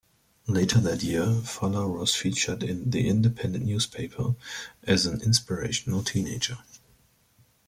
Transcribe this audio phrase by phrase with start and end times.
[0.47, 4.33] Later that year, Fuller was featured in "The Independent" newspaper
[4.81, 6.57] as an "inspirational teenager".